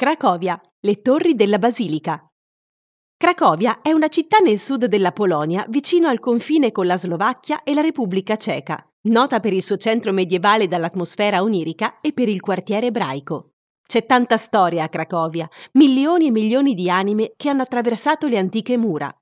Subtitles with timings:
[0.00, 2.24] Cracovia, le torri della Basilica.
[3.16, 7.74] Cracovia è una città nel sud della Polonia, vicino al confine con la Slovacchia e
[7.74, 12.86] la Repubblica Ceca, nota per il suo centro medievale dall'atmosfera onirica e per il quartiere
[12.86, 13.54] ebraico.
[13.84, 18.76] C'è tanta storia a Cracovia, milioni e milioni di anime che hanno attraversato le antiche
[18.76, 19.12] mura.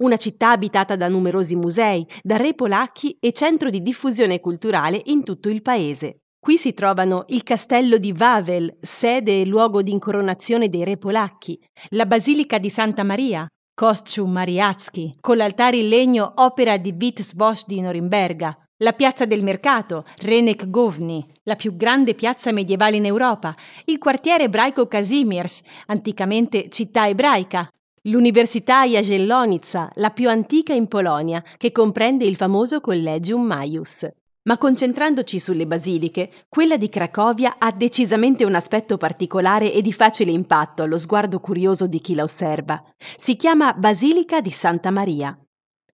[0.00, 5.24] Una città abitata da numerosi musei, da re polacchi e centro di diffusione culturale in
[5.24, 6.21] tutto il paese.
[6.44, 11.56] Qui si trovano il castello di Wawel, sede e luogo di incoronazione dei re polacchi,
[11.90, 17.80] la basilica di Santa Maria, Kościół Mariacki, con l'altare in legno opera di Wittelsbosch di
[17.80, 23.98] Norimberga, la piazza del mercato, Renek Govni, la più grande piazza medievale in Europa, il
[23.98, 27.68] quartiere ebraico Kazimierz, anticamente città ebraica,
[28.08, 34.08] l'Università Jagiellonica, la più antica in Polonia, che comprende il famoso Collegium Maius.
[34.44, 40.32] Ma concentrandoci sulle basiliche, quella di Cracovia ha decisamente un aspetto particolare e di facile
[40.32, 42.82] impatto allo sguardo curioso di chi la osserva.
[43.16, 45.38] Si chiama Basilica di Santa Maria.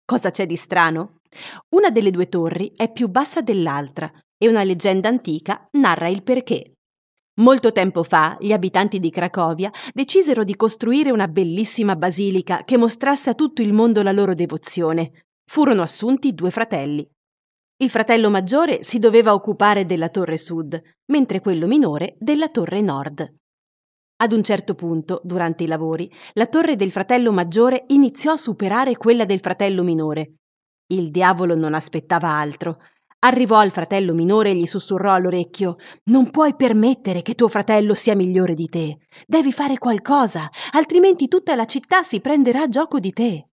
[0.05, 1.19] Cosa c'è di strano?
[1.75, 6.71] Una delle due torri è più bassa dell'altra e una leggenda antica narra il perché.
[7.41, 13.29] Molto tempo fa gli abitanti di Cracovia decisero di costruire una bellissima basilica che mostrasse
[13.29, 15.25] a tutto il mondo la loro devozione.
[15.45, 17.07] Furono assunti due fratelli,
[17.79, 23.35] il fratello maggiore si doveva occupare della torre sud, mentre quello minore della torre nord.
[24.19, 28.97] Ad un certo punto, durante i lavori, la torre del fratello maggiore iniziò a superare
[28.97, 30.37] quella del fratello minore.
[30.87, 32.79] Il diavolo non aspettava altro.
[33.19, 38.15] Arrivò al fratello minore e gli sussurrò all'orecchio Non puoi permettere che tuo fratello sia
[38.15, 38.97] migliore di te.
[39.27, 43.49] Devi fare qualcosa, altrimenti tutta la città si prenderà gioco di te.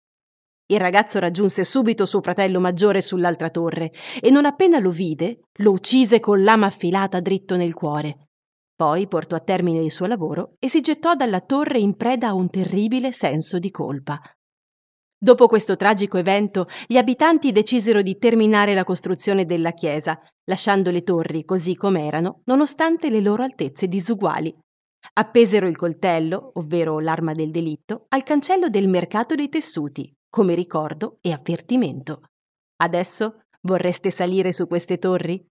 [0.70, 3.90] Il ragazzo raggiunse subito suo fratello maggiore sull'altra torre
[4.20, 8.28] e non appena lo vide, lo uccise con lama affilata dritto nel cuore.
[8.76, 12.34] Poi portò a termine il suo lavoro e si gettò dalla torre in preda a
[12.34, 14.20] un terribile senso di colpa.
[15.18, 21.02] Dopo questo tragico evento, gli abitanti decisero di terminare la costruzione della chiesa, lasciando le
[21.02, 24.56] torri così com'erano, nonostante le loro altezze disuguali.
[25.14, 31.18] Appesero il coltello, ovvero l'arma del delitto, al cancello del mercato dei tessuti, come ricordo
[31.20, 32.22] e avvertimento.
[32.76, 35.44] Adesso vorreste salire su queste torri?